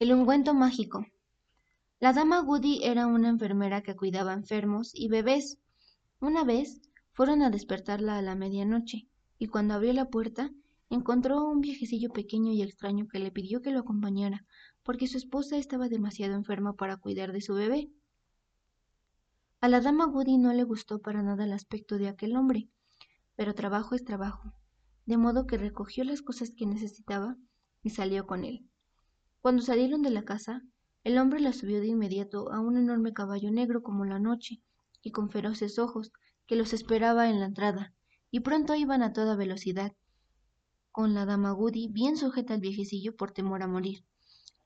El 0.00 0.14
ungüento 0.14 0.54
mágico. 0.54 1.04
La 1.98 2.14
dama 2.14 2.40
Goody 2.40 2.80
era 2.84 3.06
una 3.06 3.28
enfermera 3.28 3.82
que 3.82 3.94
cuidaba 3.94 4.32
enfermos 4.32 4.92
y 4.94 5.08
bebés. 5.08 5.58
Una 6.20 6.42
vez 6.42 6.80
fueron 7.12 7.42
a 7.42 7.50
despertarla 7.50 8.16
a 8.16 8.22
la 8.22 8.34
medianoche, 8.34 9.08
y 9.38 9.48
cuando 9.48 9.74
abrió 9.74 9.92
la 9.92 10.08
puerta, 10.08 10.52
encontró 10.88 11.46
un 11.46 11.60
viejecillo 11.60 12.08
pequeño 12.14 12.50
y 12.50 12.62
extraño 12.62 13.08
que 13.08 13.18
le 13.18 13.30
pidió 13.30 13.60
que 13.60 13.72
lo 13.72 13.80
acompañara, 13.80 14.46
porque 14.84 15.06
su 15.06 15.18
esposa 15.18 15.58
estaba 15.58 15.90
demasiado 15.90 16.32
enferma 16.32 16.76
para 16.76 16.96
cuidar 16.96 17.32
de 17.32 17.42
su 17.42 17.52
bebé. 17.52 17.90
A 19.60 19.68
la 19.68 19.82
dama 19.82 20.06
Goody 20.06 20.38
no 20.38 20.54
le 20.54 20.64
gustó 20.64 21.02
para 21.02 21.22
nada 21.22 21.44
el 21.44 21.52
aspecto 21.52 21.98
de 21.98 22.08
aquel 22.08 22.36
hombre, 22.36 22.70
pero 23.36 23.54
trabajo 23.54 23.94
es 23.94 24.02
trabajo, 24.02 24.54
de 25.04 25.18
modo 25.18 25.46
que 25.46 25.58
recogió 25.58 26.04
las 26.04 26.22
cosas 26.22 26.52
que 26.56 26.64
necesitaba 26.64 27.36
y 27.82 27.90
salió 27.90 28.26
con 28.26 28.46
él. 28.46 28.69
Cuando 29.42 29.62
salieron 29.62 30.02
de 30.02 30.10
la 30.10 30.24
casa, 30.24 30.62
el 31.02 31.16
hombre 31.16 31.40
la 31.40 31.54
subió 31.54 31.80
de 31.80 31.86
inmediato 31.86 32.52
a 32.52 32.60
un 32.60 32.76
enorme 32.76 33.14
caballo 33.14 33.50
negro 33.50 33.82
como 33.82 34.04
la 34.04 34.18
noche, 34.18 34.62
y 35.02 35.12
con 35.12 35.30
feroces 35.30 35.78
ojos, 35.78 36.12
que 36.46 36.56
los 36.56 36.74
esperaba 36.74 37.30
en 37.30 37.40
la 37.40 37.46
entrada, 37.46 37.94
y 38.30 38.40
pronto 38.40 38.74
iban 38.74 39.02
a 39.02 39.14
toda 39.14 39.36
velocidad, 39.36 39.92
con 40.92 41.14
la 41.14 41.24
dama 41.24 41.52
Goody 41.52 41.88
bien 41.88 42.18
sujeta 42.18 42.52
al 42.52 42.60
viejecillo 42.60 43.16
por 43.16 43.32
temor 43.32 43.62
a 43.62 43.66
morir. 43.66 44.04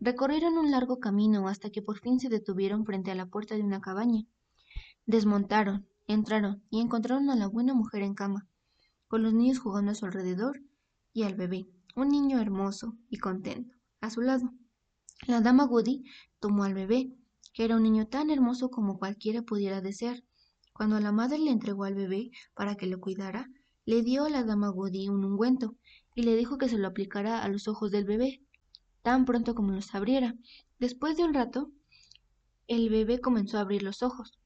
Recorrieron 0.00 0.56
un 0.56 0.70
largo 0.70 1.00
camino 1.00 1.48
hasta 1.48 1.68
que 1.68 1.82
por 1.82 2.00
fin 2.00 2.18
se 2.18 2.30
detuvieron 2.30 2.86
frente 2.86 3.10
a 3.10 3.14
la 3.14 3.26
puerta 3.26 3.56
de 3.56 3.62
una 3.62 3.82
cabaña. 3.82 4.24
Desmontaron, 5.04 5.86
entraron 6.06 6.62
y 6.70 6.80
encontraron 6.80 7.28
a 7.28 7.36
la 7.36 7.46
buena 7.46 7.74
mujer 7.74 8.02
en 8.02 8.14
cama, 8.14 8.48
con 9.06 9.22
los 9.22 9.34
niños 9.34 9.58
jugando 9.58 9.92
a 9.92 9.94
su 9.94 10.06
alrededor 10.06 10.62
y 11.12 11.24
al 11.24 11.34
bebé, 11.34 11.66
un 11.94 12.08
niño 12.08 12.40
hermoso 12.40 12.96
y 13.10 13.18
contento, 13.18 13.74
a 14.00 14.08
su 14.08 14.22
lado. 14.22 14.50
La 15.28 15.40
dama 15.40 15.66
Goody 15.66 16.02
tomó 16.40 16.64
al 16.64 16.74
bebé, 16.74 17.12
que 17.52 17.64
era 17.64 17.76
un 17.76 17.84
niño 17.84 18.08
tan 18.08 18.28
hermoso 18.28 18.70
como 18.70 18.98
cualquiera 18.98 19.42
pudiera 19.42 19.80
desear. 19.80 20.24
Cuando 20.72 20.98
la 20.98 21.12
madre 21.12 21.38
le 21.38 21.52
entregó 21.52 21.84
al 21.84 21.94
bebé 21.94 22.32
para 22.54 22.74
que 22.74 22.88
lo 22.88 22.98
cuidara, 22.98 23.48
le 23.84 24.02
dio 24.02 24.24
a 24.24 24.30
la 24.30 24.42
dama 24.42 24.70
Goody 24.70 25.08
un 25.08 25.24
ungüento 25.24 25.76
y 26.16 26.24
le 26.24 26.34
dijo 26.34 26.58
que 26.58 26.68
se 26.68 26.76
lo 26.76 26.88
aplicara 26.88 27.44
a 27.44 27.48
los 27.48 27.68
ojos 27.68 27.92
del 27.92 28.04
bebé, 28.04 28.42
tan 29.02 29.24
pronto 29.24 29.54
como 29.54 29.70
los 29.70 29.94
abriera. 29.94 30.34
Después 30.80 31.16
de 31.16 31.22
un 31.22 31.34
rato, 31.34 31.70
el 32.66 32.90
bebé 32.90 33.20
comenzó 33.20 33.58
a 33.58 33.60
abrir 33.60 33.84
los 33.84 34.02
ojos. 34.02 34.40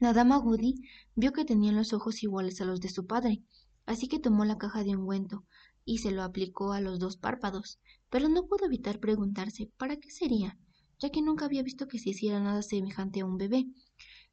La 0.00 0.12
dama 0.12 0.38
Goody 0.38 0.74
vio 1.14 1.32
que 1.32 1.44
tenían 1.44 1.76
los 1.76 1.92
ojos 1.92 2.24
iguales 2.24 2.60
a 2.60 2.64
los 2.64 2.80
de 2.80 2.88
su 2.88 3.06
padre, 3.06 3.44
así 3.86 4.08
que 4.08 4.18
tomó 4.18 4.44
la 4.44 4.58
caja 4.58 4.82
de 4.82 4.96
ungüento 4.96 5.44
y 5.84 5.98
se 5.98 6.10
lo 6.10 6.24
aplicó 6.24 6.72
a 6.72 6.80
los 6.80 6.98
dos 6.98 7.16
párpados 7.16 7.78
pero 8.10 8.28
no 8.28 8.46
pudo 8.46 8.66
evitar 8.66 9.00
preguntarse 9.00 9.70
para 9.78 9.96
qué 9.96 10.10
sería, 10.10 10.58
ya 10.98 11.10
que 11.10 11.22
nunca 11.22 11.46
había 11.46 11.62
visto 11.62 11.88
que 11.88 11.98
se 11.98 12.10
hiciera 12.10 12.40
nada 12.40 12.62
semejante 12.62 13.20
a 13.20 13.24
un 13.24 13.38
bebé. 13.38 13.66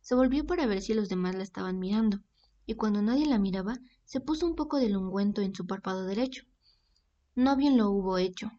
Se 0.02 0.16
volvió 0.16 0.46
para 0.46 0.66
ver 0.66 0.82
si 0.82 0.94
los 0.94 1.10
demás 1.10 1.36
la 1.36 1.44
estaban 1.44 1.80
mirando, 1.80 2.20
y 2.66 2.74
cuando 2.74 3.02
nadie 3.02 3.26
la 3.26 3.40
miraba, 3.40 3.78
se 4.04 4.20
puso 4.20 4.46
un 4.46 4.56
poco 4.56 4.78
del 4.78 4.98
ungüento 4.98 5.42
en 5.42 5.56
su 5.56 5.66
párpado 5.66 6.06
derecho. 6.06 6.44
No 7.36 7.56
bien 7.56 7.78
lo 7.78 7.90
hubo 7.92 8.18
hecho. 8.18 8.52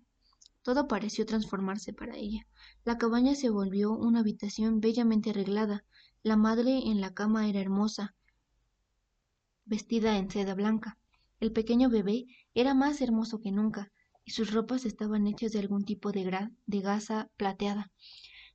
Todo 0.62 0.86
pareció 0.86 1.26
transformarse 1.26 1.92
para 1.92 2.16
ella. 2.16 2.46
La 2.84 2.96
cabaña 2.96 3.34
se 3.34 3.50
volvió 3.50 3.92
una 3.92 4.20
habitación 4.20 4.80
bellamente 4.80 5.30
arreglada. 5.30 5.84
La 6.22 6.36
madre 6.36 6.78
en 6.86 7.00
la 7.00 7.12
cama 7.12 7.48
era 7.48 7.60
hermosa, 7.60 8.14
vestida 9.64 10.16
en 10.16 10.30
seda 10.30 10.54
blanca. 10.54 10.98
El 11.40 11.52
pequeño 11.52 11.90
bebé 11.90 12.26
era 12.54 12.74
más 12.74 13.00
hermoso 13.00 13.40
que 13.40 13.52
nunca, 13.52 13.92
y 14.28 14.30
sus 14.30 14.52
ropas 14.52 14.84
estaban 14.84 15.26
hechas 15.26 15.52
de 15.52 15.58
algún 15.58 15.86
tipo 15.86 16.12
de, 16.12 16.50
gasa 16.82 17.30
plateada. 17.38 17.90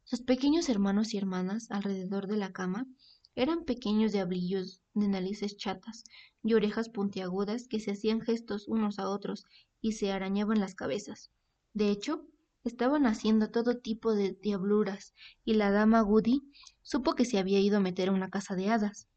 Sus 0.04 0.22
pequeños 0.22 0.70
hermanos 0.70 1.16
y 1.16 1.18
hermanas 1.18 1.72
alrededor 1.72 2.28
de 2.28 2.38
la 2.38 2.54
cama 2.54 2.86
eran 3.34 3.66
pequeños 3.66 4.12
diablillos 4.12 4.84
de 4.94 5.08
narices 5.08 5.58
chatas 5.58 6.04
y 6.44 6.54
orejas 6.54 6.90
puntiagudas 6.90 7.68
que 7.68 7.80
se 7.80 7.90
hacían 7.90 8.22
gestos 8.22 8.68
unos 8.68 9.00
a 9.00 9.10
otros 9.10 9.48
y 9.82 9.94
se 9.94 10.12
arañaban 10.12 10.60
las 10.60 10.76
cabezas. 10.76 11.32
De 11.74 11.90
hecho, 11.90 12.24
estaban 12.64 13.08
haciendo 13.08 13.50
todo 13.50 13.80
tipo 13.80 14.14
de 14.14 14.38
diabluras, 14.44 15.16
y 15.44 15.56
la 15.56 15.72
dama 15.72 16.02
Goody 16.02 16.44
supo 16.84 17.16
que 17.16 17.26
se 17.26 17.40
había 17.40 17.60
ido 17.60 17.78
a 17.78 17.80
meter 17.80 18.10
a 18.10 18.14
una 18.14 18.30
casa 18.30 18.56
de 18.56 18.70
hadas. 18.70 19.08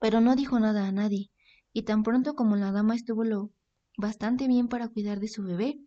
Pero 0.00 0.20
no 0.20 0.36
dijo 0.36 0.60
nada 0.60 0.86
a 0.86 0.92
nadie, 0.92 1.30
y 1.72 1.84
tan 1.84 2.02
pronto 2.02 2.34
como 2.34 2.56
la 2.56 2.72
dama 2.72 2.94
estuvo 2.94 3.24
lo 3.24 3.52
bastante 3.98 4.46
bien 4.46 4.68
para 4.68 4.88
cuidar 4.88 5.18
de 5.18 5.28
su 5.28 5.42
bebé, 5.42 5.80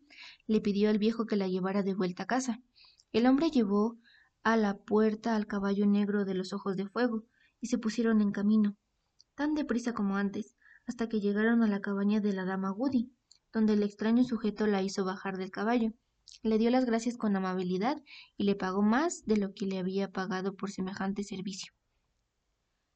le 0.45 0.59
pidió 0.59 0.89
al 0.89 0.99
viejo 0.99 1.25
que 1.25 1.37
la 1.37 1.47
llevara 1.47 1.81
de 1.81 1.95
vuelta 1.95 2.23
a 2.23 2.27
casa. 2.27 2.61
El 3.13 3.25
hombre 3.25 3.49
llevó 3.49 3.97
a 4.43 4.57
la 4.57 4.77
puerta 4.77 5.35
al 5.35 5.47
caballo 5.47 5.85
negro 5.87 6.25
de 6.25 6.33
los 6.33 6.51
ojos 6.51 6.75
de 6.75 6.87
fuego, 6.87 7.23
y 7.61 7.67
se 7.67 7.77
pusieron 7.77 8.21
en 8.21 8.31
camino, 8.31 8.75
tan 9.35 9.53
deprisa 9.53 9.93
como 9.93 10.17
antes, 10.17 10.57
hasta 10.85 11.07
que 11.07 11.21
llegaron 11.21 11.63
a 11.63 11.67
la 11.67 11.79
cabaña 11.79 12.19
de 12.19 12.33
la 12.33 12.43
dama 12.43 12.71
Goody, 12.71 13.13
donde 13.53 13.73
el 13.73 13.83
extraño 13.83 14.25
sujeto 14.25 14.67
la 14.67 14.81
hizo 14.81 15.05
bajar 15.05 15.37
del 15.37 15.51
caballo. 15.51 15.93
Le 16.43 16.57
dio 16.57 16.69
las 16.69 16.85
gracias 16.85 17.17
con 17.17 17.35
amabilidad 17.35 18.01
y 18.35 18.43
le 18.43 18.55
pagó 18.55 18.81
más 18.81 19.25
de 19.25 19.37
lo 19.37 19.53
que 19.53 19.67
le 19.67 19.79
había 19.79 20.11
pagado 20.11 20.55
por 20.55 20.71
semejante 20.71 21.23
servicio. 21.23 21.71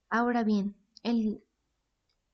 Ahora 0.09 0.43
bien, 0.43 0.75
el 1.03 1.43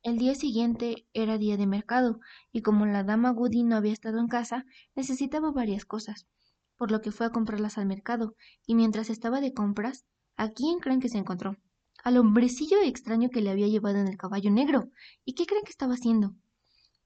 el 0.03 0.17
día 0.17 0.34
siguiente 0.35 1.07
era 1.13 1.38
día 1.38 1.57
de 1.57 1.67
mercado, 1.67 2.19
y 2.51 2.62
como 2.62 2.85
la 2.85 3.03
dama 3.03 3.31
Goody 3.31 3.63
no 3.63 3.75
había 3.75 3.94
estado 3.94 4.19
en 4.19 4.28
casa, 4.28 4.66
necesitaba 4.95 5.51
varias 5.51 5.85
cosas, 5.85 6.28
por 6.75 6.89
lo 6.89 7.01
que 7.01 7.12
fue 7.12 7.28
a 7.28 7.29
comprarlas 7.29 7.78
al 7.78 7.85
mercado, 7.85 8.35
y 8.66 8.73
mientras 8.73 9.09
estaba 9.11 9.41
de 9.41 9.53
compras, 9.53 10.06
¿a 10.38 10.50
quién 10.50 10.79
creen 10.79 11.00
que 11.00 11.09
se 11.09 11.19
encontró? 11.19 11.57
Al 12.03 12.17
hombrecillo 12.17 12.81
extraño 12.81 13.29
que 13.29 13.41
le 13.41 13.51
había 13.51 13.67
llevado 13.67 14.00
en 14.00 14.07
el 14.07 14.17
caballo 14.17 14.50
negro. 14.50 14.90
¿Y 15.23 15.34
qué 15.34 15.45
creen 15.45 15.63
que 15.63 15.69
estaba 15.69 15.94
haciendo? 15.94 16.34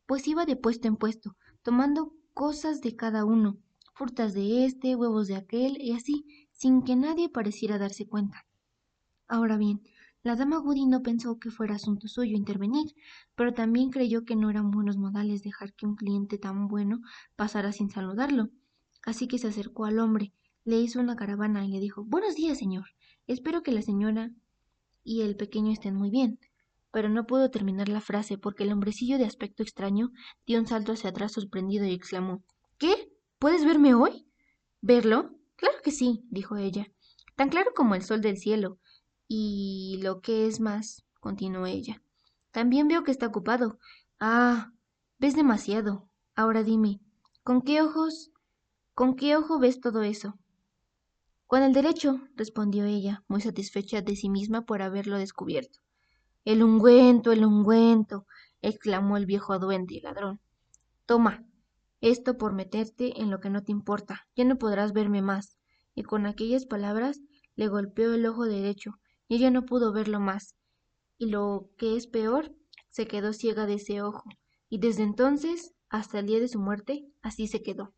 Pues 0.05 0.25
iba 0.27 0.45
de 0.45 0.55
puesto 0.55 0.87
en 0.87 0.95
puesto, 0.95 1.35
tomando 1.63 2.13
cosas 2.33 2.79
de 2.79 2.95
cada 2.95 3.25
uno, 3.25 3.57
frutas 3.93 4.33
de 4.33 4.63
este, 4.65 4.95
huevos 4.95 5.27
de 5.27 5.35
aquel, 5.35 5.81
y 5.81 5.91
así, 5.91 6.25
sin 6.53 6.83
que 6.83 6.95
nadie 6.95 7.27
pareciera 7.27 7.77
darse 7.77 8.07
cuenta. 8.07 8.45
Ahora 9.27 9.57
bien, 9.57 9.81
la 10.25 10.35
dama 10.35 10.57
Goody 10.57 10.87
no 10.87 11.03
pensó 11.03 11.37
que 11.37 11.51
fuera 11.51 11.75
asunto 11.75 12.07
suyo 12.07 12.35
intervenir, 12.35 12.95
pero 13.35 13.53
también 13.53 13.91
creyó 13.91 14.25
que 14.25 14.35
no 14.35 14.49
eran 14.49 14.71
buenos 14.71 14.97
modales 14.97 15.43
dejar 15.43 15.75
que 15.75 15.85
un 15.85 15.95
cliente 15.95 16.39
tan 16.39 16.67
bueno 16.67 17.01
pasara 17.35 17.71
sin 17.71 17.91
saludarlo. 17.91 18.49
Así 19.03 19.27
que 19.27 19.37
se 19.37 19.49
acercó 19.49 19.85
al 19.85 19.99
hombre, 19.99 20.33
le 20.63 20.79
hizo 20.79 20.99
una 20.99 21.15
caravana 21.15 21.63
y 21.63 21.69
le 21.69 21.79
dijo 21.79 22.03
Buenos 22.03 22.33
días, 22.33 22.57
señor. 22.57 22.85
Espero 23.27 23.61
que 23.61 23.71
la 23.71 23.83
señora 23.83 24.31
y 25.03 25.21
el 25.21 25.35
pequeño 25.35 25.71
estén 25.71 25.93
muy 25.93 26.09
bien. 26.09 26.39
Pero 26.91 27.07
no 27.07 27.27
pudo 27.27 27.51
terminar 27.51 27.87
la 27.87 28.01
frase 28.01 28.39
porque 28.39 28.63
el 28.63 28.73
hombrecillo 28.73 29.19
de 29.19 29.25
aspecto 29.25 29.61
extraño 29.61 30.09
dio 30.47 30.59
un 30.59 30.65
salto 30.65 30.93
hacia 30.93 31.11
atrás 31.11 31.33
sorprendido 31.33 31.85
y 31.85 31.93
exclamó 31.93 32.43
¿Qué? 32.79 33.11
¿Puedes 33.37 33.63
verme 33.63 33.93
hoy? 33.93 34.25
¿Verlo? 34.81 35.37
Claro 35.55 35.77
que 35.83 35.91
sí, 35.91 36.25
dijo 36.31 36.57
ella. 36.57 36.87
Tan 37.35 37.49
claro 37.49 37.73
como 37.75 37.93
el 37.93 38.01
sol 38.01 38.21
del 38.21 38.37
cielo. 38.37 38.79
Y 39.27 39.99
lo 40.01 40.21
que 40.21 40.47
es 40.47 40.59
más, 40.59 41.05
continuó 41.19 41.65
ella. 41.65 42.01
También 42.51 42.87
veo 42.87 43.03
que 43.03 43.11
está 43.11 43.27
ocupado. 43.27 43.79
Ah, 44.19 44.71
ves 45.19 45.35
demasiado. 45.35 46.07
Ahora 46.35 46.63
dime, 46.63 47.01
¿con 47.43 47.61
qué 47.61 47.81
ojos? 47.81 48.31
¿Con 48.93 49.15
qué 49.15 49.35
ojo 49.35 49.59
ves 49.59 49.81
todo 49.81 50.03
eso? 50.03 50.37
Con 51.47 51.61
el 51.61 51.73
derecho, 51.73 52.21
respondió 52.35 52.85
ella, 52.85 53.23
muy 53.27 53.41
satisfecha 53.41 54.01
de 54.01 54.15
sí 54.15 54.29
misma 54.29 54.65
por 54.65 54.81
haberlo 54.81 55.17
descubierto. 55.17 55.79
El 56.43 56.63
ungüento, 56.63 57.31
el 57.31 57.45
ungüento, 57.45 58.25
exclamó 58.61 59.17
el 59.17 59.25
viejo 59.25 59.59
duende 59.59 59.95
y 59.95 60.01
ladrón. 60.01 60.39
Toma, 61.05 61.45
esto 62.01 62.37
por 62.37 62.53
meterte 62.53 63.21
en 63.21 63.31
lo 63.31 63.39
que 63.39 63.49
no 63.49 63.63
te 63.63 63.71
importa. 63.71 64.27
Ya 64.35 64.43
no 64.43 64.57
podrás 64.57 64.93
verme 64.93 65.21
más. 65.21 65.57
Y 65.93 66.03
con 66.03 66.25
aquellas 66.25 66.65
palabras 66.65 67.21
le 67.55 67.67
golpeó 67.67 68.13
el 68.13 68.25
ojo 68.25 68.45
derecho, 68.45 68.99
y 69.27 69.35
ella 69.35 69.51
no 69.51 69.65
pudo 69.65 69.93
verlo 69.93 70.19
más, 70.19 70.55
y 71.17 71.27
lo 71.27 71.69
que 71.77 71.95
es 71.95 72.07
peor, 72.07 72.55
se 72.89 73.07
quedó 73.07 73.33
ciega 73.33 73.65
de 73.65 73.75
ese 73.75 74.01
ojo, 74.01 74.23
y 74.69 74.79
desde 74.79 75.03
entonces 75.03 75.73
hasta 75.89 76.19
el 76.19 76.27
día 76.27 76.39
de 76.39 76.47
su 76.47 76.59
muerte 76.59 77.05
así 77.21 77.47
se 77.47 77.61
quedó. 77.63 77.93